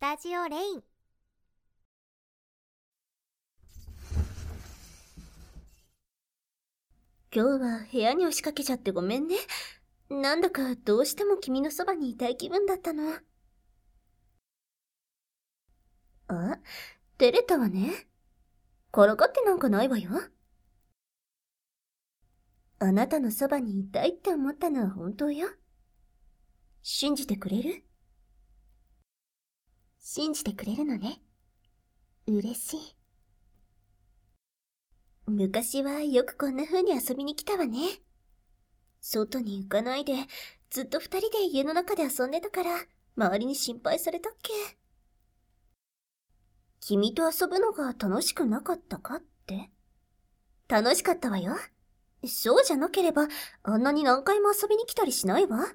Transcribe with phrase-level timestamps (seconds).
[0.00, 0.82] タジオレイン
[7.30, 9.36] 今日は部屋に押しかけちゃってごめんね。
[10.08, 13.12] なんだかどうしても君のそばにいたい気分だったの。
[16.28, 16.58] あ、
[17.18, 18.06] 照れたわね。
[18.92, 20.12] からかってなんかないわよ。
[22.78, 25.48] あなたのそばにいたいって思ったのは本当よ。
[26.82, 27.84] 信じてくれる？
[30.02, 31.20] 信じてくれるのね。
[32.26, 32.96] 嬉しい。
[35.26, 37.78] 昔はよくこんな風に遊びに来たわね。
[39.00, 40.14] 外に行かないで、
[40.70, 42.70] ずっと二人で家の中で遊んでたから、
[43.16, 44.52] 周りに心配されたっけ。
[46.80, 49.70] 君と遊ぶのが楽しくなかったかって
[50.66, 51.56] 楽しかったわよ。
[52.26, 53.28] そうじゃなければ、
[53.62, 55.66] あんなに何回も遊びに来たりしないわ。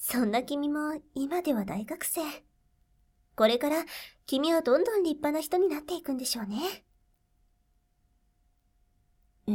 [0.00, 2.22] そんな君も今では大学生。
[3.36, 3.84] これから
[4.26, 6.84] 君はどんどん立派な人になっていくんでしょうね。
[9.46, 9.52] え？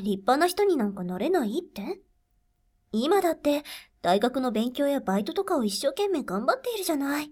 [0.00, 2.00] 立派な人になんかなれないって？
[2.90, 3.64] 今だって
[4.00, 7.30] 大学の勉強やバイトとかを一生懸命頑張っているじゃない。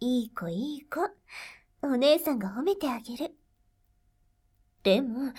[0.00, 1.00] いい子いい子。
[1.82, 3.34] お姉さんが褒めてあげる。
[4.82, 5.32] でも、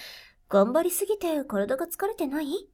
[0.49, 2.67] 頑張りすぎて体が疲れてない？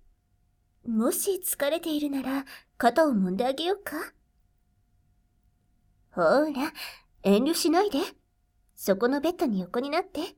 [0.87, 2.45] もし疲れているなら、
[2.77, 4.13] 肩を揉んであげようか
[6.11, 6.73] ほーら、
[7.23, 7.99] 遠慮しないで。
[8.73, 10.37] そこのベッドに横になって。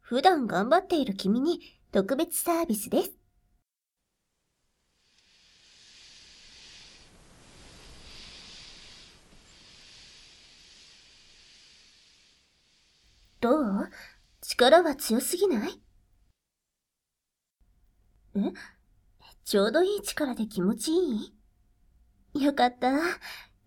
[0.00, 3.12] 普段頑張っている君に特別サービスです。
[13.40, 13.90] どう？
[14.42, 15.80] 力は強すぎない？
[18.38, 18.52] え
[19.44, 21.32] ちょうどいい力で気持ちい
[22.34, 22.44] い？
[22.44, 22.92] よかった。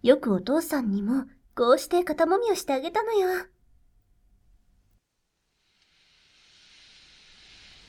[0.04, 3.46] よくお父さんにもこうして肩もみをしてあげたのよ。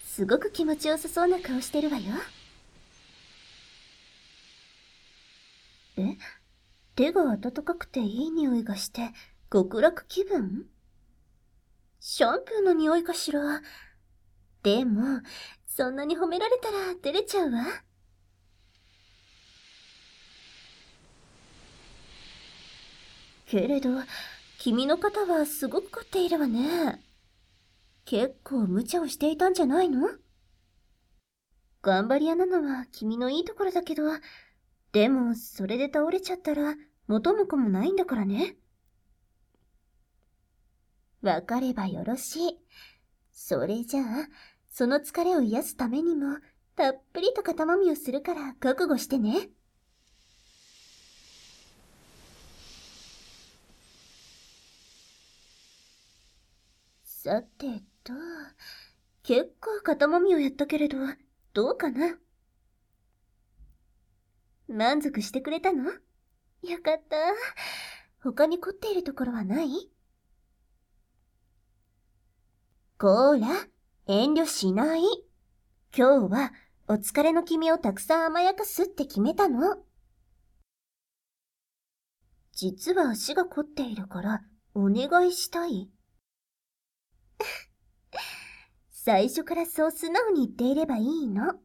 [0.04, 2.14] すごく気持ちよさそうな顔してるわよ。
[5.96, 6.16] え？
[6.96, 9.10] 手が温かくていい匂いがして
[9.50, 10.66] 極楽気分？
[12.00, 13.40] シャンプーの匂いかしら。
[14.62, 15.20] でも、
[15.74, 17.64] そんなに褒められたら照れちゃうわ。
[23.46, 23.88] けれど、
[24.58, 27.00] 君の肩はすごく凝っているわね。
[28.04, 30.08] 結構無茶をしていたんじゃないの？
[31.80, 34.02] 頑張り屋なのは君のいいところだけど、
[34.92, 36.74] でもそれで倒れちゃったら
[37.08, 38.56] 元も子もないんだからね。
[41.22, 42.58] わかればよろしい。
[43.32, 44.04] それじゃあ、
[44.72, 46.38] その疲れを癒すためにも、
[46.76, 49.50] たっぷりと肩もみをするから覚悟してね。
[57.04, 58.14] さてと、
[59.22, 60.96] 結構肩もみをやったけれど、
[61.52, 62.16] どうかな？
[64.68, 65.84] 満足してくれたの？
[65.84, 65.92] よ
[66.82, 67.16] かった。
[68.22, 69.90] 他に凝っているところはない？
[72.98, 73.48] こーら、
[74.08, 75.02] 遠慮しない。
[75.96, 76.52] 今日は
[76.88, 79.84] お疲れの君をたくさん甘やかすって決めたの。
[82.52, 84.42] 実は足が凝っているから
[84.74, 85.88] お願いしたい。
[88.90, 91.60] 最初からそう素直に言っていればいいの。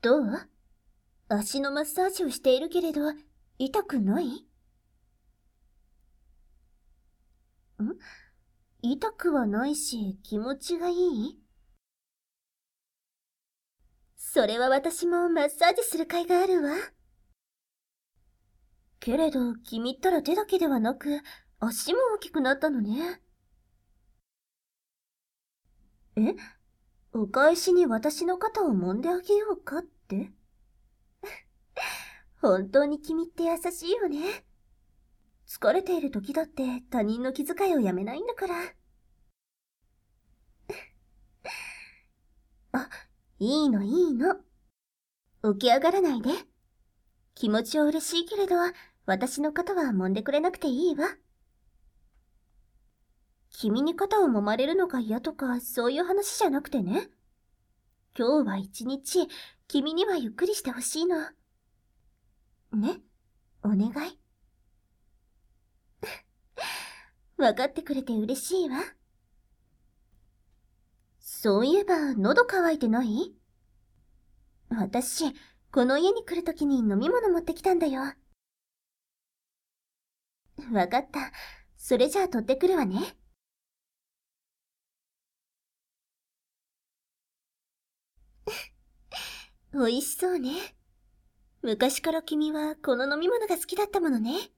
[0.00, 0.50] どう？
[1.28, 3.02] 足のマッサージをしているけれど、
[3.58, 4.26] 痛くない？
[4.26, 4.44] ん？
[8.86, 11.38] 痛くはないし、気持ちがいい？
[14.14, 16.74] それは私もマッサージする甲斐があるわ。
[19.00, 21.22] けれど、君ったら手だけではなく、
[21.60, 23.22] 足も大きくなったのね。
[26.16, 26.34] え？
[27.14, 30.30] お返しに私の肩を揉んであげようかって？
[32.42, 34.44] 本当に君って優しいよね。
[35.46, 38.74] 疲れている時だって他人の気遣いをやめないんだから。
[42.72, 42.88] あ、
[43.38, 44.36] いいのいいの。
[45.54, 46.30] 起き上がらないで。
[47.34, 48.54] 気持ちは嬉しいけれど、
[49.06, 51.08] 私の肩は揉んでくれなくていいわ。
[53.50, 57.08] 君に肩を揉まれるのが嫌とか、そういう話じゃなくてね。
[58.16, 59.28] 今日は一日、
[59.66, 61.18] 君にはゆっくりしてほしいの。
[62.72, 63.00] ね、
[63.62, 64.18] お願い。
[67.36, 68.78] わかってくれて嬉しいわ。
[71.44, 73.34] そういえば、喉乾いてない？
[74.70, 75.26] 私、
[75.70, 78.00] この家に来るときに飲み物持ってきたんだよ。
[80.72, 81.32] わかった。
[81.76, 83.14] それじゃあ取ってくるわね。
[89.74, 90.74] 美味しそうね。
[91.60, 94.50] 昔から君はこの飲み物が好きだったものね。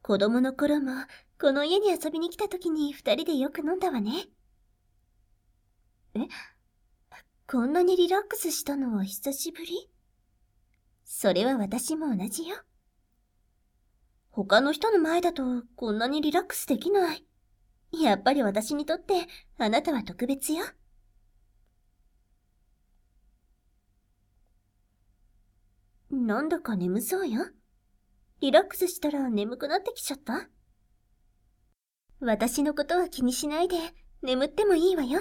[0.00, 0.92] 子供の頃も
[1.38, 4.30] この家に遊びに来た時に二人でよく飲んだわね。
[6.14, 6.20] え？
[7.46, 9.90] こんなにリラックスしたのは久しぶり？
[11.04, 12.56] それは私も同じよ。
[14.30, 17.24] 他の人の前だとこんなにリラックスできない。
[17.92, 19.14] やっぱり私にとって
[19.58, 20.64] あなたは特別よ。
[26.10, 27.46] なんだか眠そうよ。
[28.40, 30.48] リラックスしたら眠くなってきちゃった？
[32.20, 33.76] 私のことは気にしないで
[34.22, 35.20] 眠ってもいいわよ。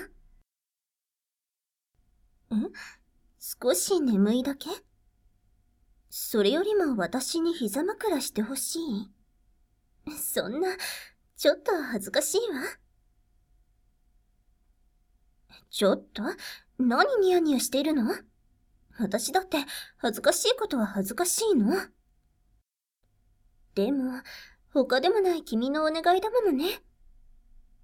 [2.55, 2.71] ん？
[3.39, 4.69] 少し眠いだけ？
[6.09, 9.11] それよりも私に膝枕してほしい？
[10.17, 10.69] そんな、
[11.37, 12.63] ちょっと恥ずかしいわ？
[15.69, 16.23] ちょっと？
[16.77, 18.13] 何ニヤニヤしているの？
[18.99, 19.57] 私だって
[19.97, 21.75] 恥ずかしいことは恥ずかしいの？
[23.73, 24.21] でも、
[24.73, 26.81] 他でもない君のお願いだものね。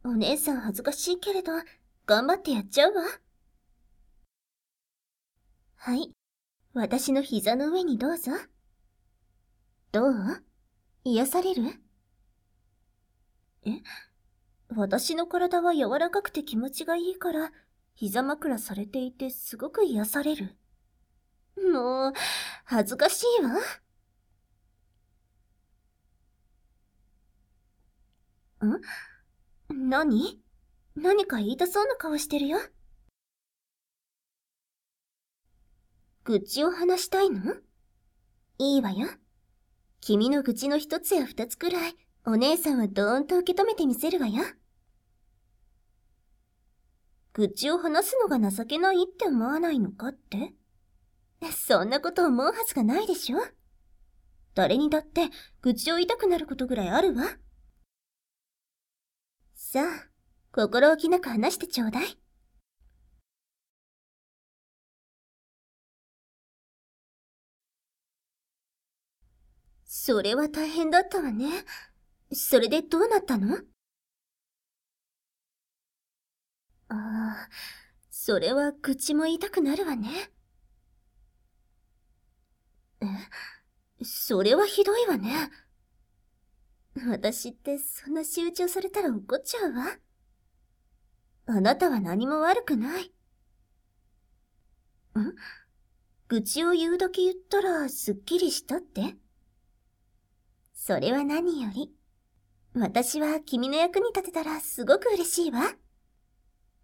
[0.03, 1.53] お姉さん恥ずかしいけれど、
[2.05, 3.03] 頑張ってやっちゃうわ。
[5.77, 6.11] はい。
[6.73, 8.31] 私の膝の上にどうぞ。
[9.91, 10.13] どう？
[11.05, 11.63] 癒される？
[13.65, 13.69] え？
[14.75, 17.51] 私の体は柔らかくて気持ちがいいから、
[17.95, 20.57] 膝枕されていてすごく癒される？
[21.71, 22.13] もう、
[22.65, 23.51] 恥ずかしいわ。
[28.67, 29.89] ん？
[29.89, 30.41] 何？
[30.95, 32.57] 何か言いたそうな顔してるよ。
[36.27, 37.55] 愚痴を話したいの？
[38.57, 39.07] いいわよ。
[40.01, 41.95] 君の愚痴の一つや二つくらい、
[42.25, 44.43] お姉さんはどーんと受け止めてみせるわよ。
[47.31, 50.53] 愚痴を話すのが情けないって思わないのかって？
[51.49, 53.37] そんなこと思うはずがないでしょ
[54.53, 55.29] 誰にだって
[55.61, 57.23] 愚痴を言いたくなることぐらいあるわ。
[59.55, 60.09] さあ、
[60.51, 62.17] 心置きなく話してちょうだい。
[69.87, 71.63] それは大変だったわね。
[72.33, 73.55] それでどうなったの？
[76.89, 77.49] ああ、
[78.09, 80.31] それは口も言いたくなるわね。
[83.01, 83.05] え、
[84.03, 85.49] それはひどいわね。
[87.07, 89.97] 私ってそんな仕打ちをされたら怒っちゃうわ。
[91.45, 93.05] あなたは何も悪くない。
[93.05, 93.11] ん？
[96.27, 99.15] 愚痴を言うだけ言ったらすっきりしたって？
[100.87, 101.93] それは何より。
[102.73, 105.75] 私は君の役に立てたらすごく嬉しいわ。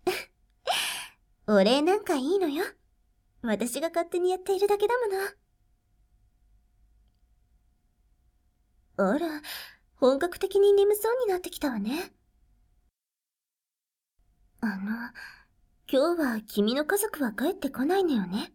[1.47, 2.65] お礼なんかいいのよ。
[3.43, 5.05] 私が勝手にやっているだけだも
[8.97, 9.13] の。
[9.13, 9.41] あら、
[9.95, 12.13] 本格的に眠そうになってきたわね。
[14.59, 15.13] あの、
[15.89, 18.53] 今日は君の家族は帰ってこないのよね。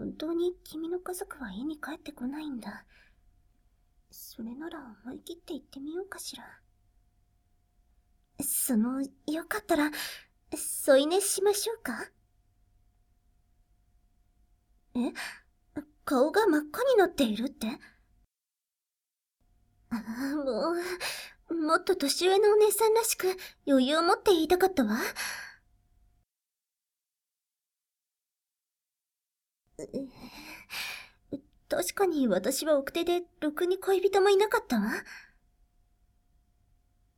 [0.00, 2.86] 本当に君の家族は家に帰ってこないんだ。
[4.10, 6.42] それなら思い切って行ってみようかしら。
[8.42, 9.90] その、よかったら、
[10.56, 12.08] 添い寝しましょうか？
[14.94, 15.12] え？
[16.06, 17.66] 顔が真っ赤になっているって？
[19.90, 20.72] ああ、も
[21.50, 23.36] う、もっと年上のお姉さんらしく
[23.66, 24.96] 余裕を持って言いたかったわ。
[31.68, 34.90] 確かに私は奥手でろくに恋人もいなかったわ。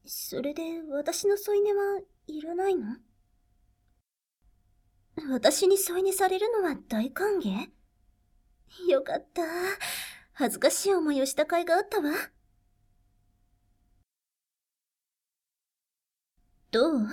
[0.04, 2.96] それで私の添い寝はいらないの？
[5.30, 7.68] 私に添い寝されるのは大歓迎？
[8.90, 9.42] よかった。
[10.34, 12.10] 恥ずかしい思いをした甲斐があったわ。
[16.70, 17.08] どう？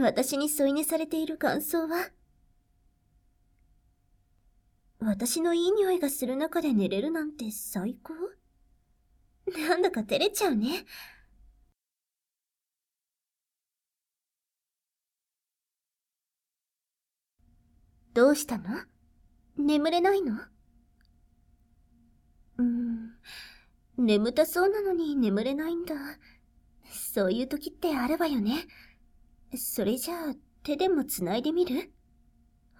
[0.00, 2.10] 私に添い寝されている感想は？
[5.00, 8.14] 私のいい匂いがする中で寝れるなんて最高
[9.58, 10.84] なんだか照れちゃうね。
[18.12, 18.64] どうしたの？
[19.56, 20.34] 眠れないの？
[22.58, 23.12] うーん、
[23.96, 25.94] 眠たそうなのに眠れないんだ。
[26.90, 28.66] そういう時ってあるわよね。
[29.54, 31.92] それじゃあ、手でも繋いでみる？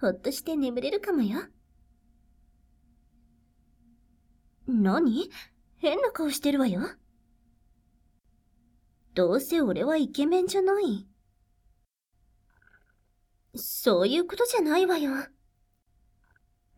[0.01, 1.39] ほっとして眠れるかもよ。
[4.69, 5.29] 何？
[5.77, 6.81] 変な顔してるわよ。
[9.15, 11.07] どうせ俺はイケメンじゃない。
[13.55, 15.11] そういうことじゃないわよ。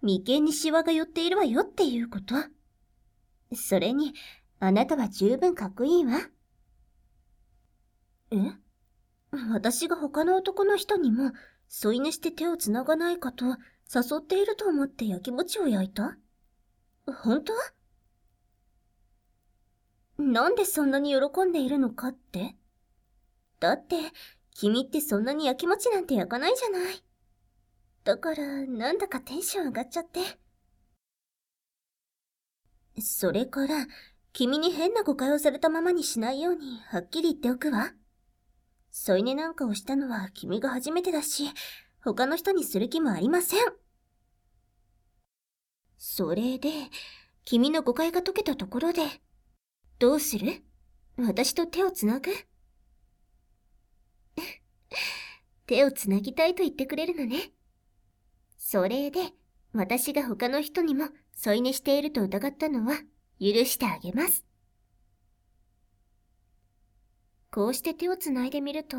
[0.01, 2.35] 眉間にシワが寄っているわよっていうこと。
[3.53, 4.13] それに、
[4.59, 6.13] あなたは十分かっこいいわ。
[8.31, 8.37] え？
[9.51, 11.33] 私が他の男の人にも
[11.67, 13.45] 添い寝して手を繋がないかと
[13.93, 16.17] 誘っていると思って焼き餅を焼いた？
[17.05, 17.53] 本当？
[20.31, 22.55] なんでそんなに喜んでいるのかって？
[23.59, 23.97] だって、
[24.55, 27.03] 君ってそんなに焼き餅なんて焼かないじゃない。
[28.05, 30.21] だから、なんだかテンション上がっちゃって。
[33.01, 33.87] それから、
[34.31, 37.91] 君に変な誤解をされたままにしないように、はっきり言っておくわ。
[38.89, 41.49] 添い寝なんかをしたのは君が初めてだし、
[42.01, 43.59] 他の人にする気もありません。
[45.97, 46.71] それで、
[47.43, 49.01] 君の誤解が解けたところで、
[50.01, 50.63] どうする？
[51.15, 52.31] 私と手をつなぐ？
[55.67, 57.51] 手をつなぎたいと言ってくれるのね。
[58.57, 59.19] それで、
[59.73, 62.95] 私が他の人にも添い寝していると疑ったのは
[63.39, 64.43] 許してあげます。
[67.51, 68.97] こうして手をつないでみると、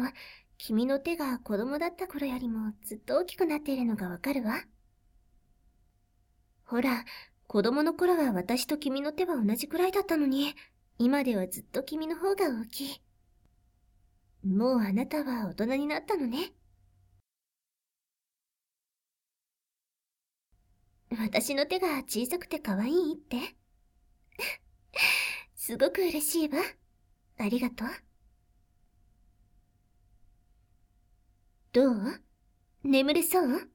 [0.57, 4.63] 君の手が子供だった頃よりもずっと大きくなっているのがわかるわ。
[6.63, 7.05] ほら、
[7.49, 10.55] 子供の頃は私と君の手は同じくらいだったのに、
[10.99, 13.03] 今ではずっと君の方が大きい。
[14.47, 16.53] もうあなたは大人になったのね。
[21.11, 23.37] 私の手が小さくて可愛いって
[25.55, 26.59] すごく嬉しいわ。
[27.39, 27.89] ありがとう。
[31.73, 32.23] どう？
[32.85, 33.71] 眠れそう？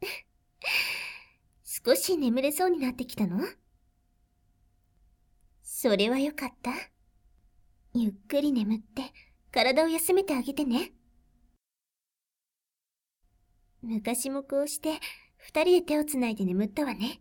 [1.64, 3.38] 少し眠れそうになってきたの？
[5.80, 6.72] それはよかった。
[7.94, 9.12] ゆっくり眠って
[9.52, 10.90] 体を休めてあげてね。
[13.80, 14.98] 昔もこうして
[15.36, 17.20] 二人で手をつないで眠ったわね。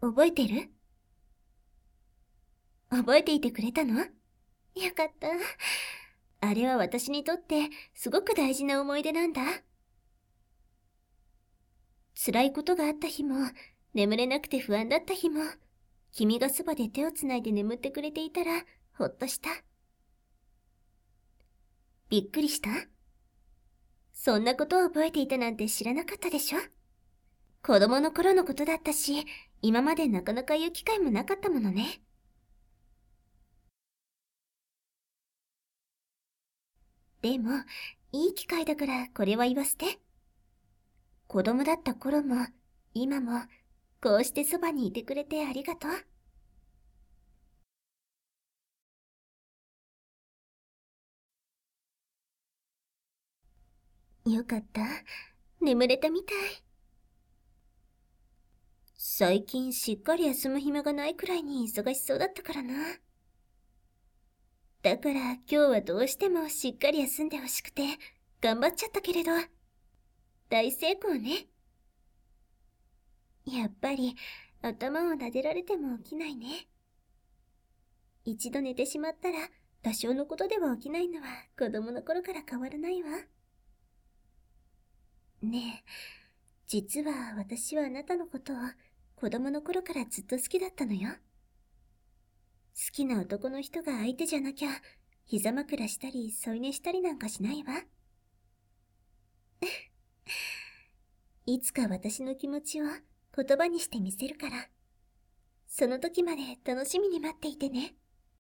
[0.00, 0.72] 覚えてる？
[2.90, 4.00] 覚えていてくれたの？
[4.00, 4.06] よ
[4.96, 5.28] かった。
[6.44, 9.40] あれは私にとってすごく大事な思い出なんだ。
[12.16, 13.36] 辛いことがあった日も、
[13.94, 15.42] 眠れなくて不安だった日も、
[16.12, 18.64] 君がそばで手をつないで眠ってくれていたら、
[18.98, 19.48] ほっとした。
[22.10, 22.68] びっくりした？
[24.12, 26.58] そんなことを覚えていたなんて知らなかったでしょ？
[27.62, 29.24] 子供の頃のことだったし、
[29.62, 32.02] 今までなかなか言う機会もなかったものね。
[37.22, 37.52] でも、
[38.12, 39.98] いい機会だからこれは言わせて。
[41.26, 42.46] 子供だった頃も、
[42.92, 43.40] 今も、
[44.02, 45.88] こうしてそばにいてくれてありがと
[54.26, 54.30] う。
[54.30, 54.82] よかった。
[55.60, 56.36] 眠れたみたい。
[58.96, 62.74] 最近しっかり休む暇がないくらいに忙しそうだったからな。
[64.82, 67.82] だから今日はどうしてもしっかり休んでほしくて
[68.40, 69.30] 頑張っちゃったけれど、
[70.48, 71.51] 大成功ね。
[73.46, 74.16] やっぱり
[74.62, 76.68] 頭を撫でられても起きないね。
[78.24, 79.38] 一度寝てしまったら
[79.82, 81.26] 多少のことでは起きないのは
[81.58, 83.10] 子供の頃から変わらないわ。
[85.42, 85.90] ねえ、
[86.68, 88.56] 実は私はあなたのことを
[89.16, 91.10] 子供の頃からずっと好きだったのよ。
[91.10, 91.16] 好
[92.92, 94.70] きな男の人が相手じゃなきゃ、
[95.26, 97.84] 膝枕したり添い寝したりなんかしないわ。
[101.46, 102.84] いつか私の気持ちを
[103.34, 104.68] 言葉にしてみせるから、
[105.66, 107.94] その時まで楽しみに待っていてね。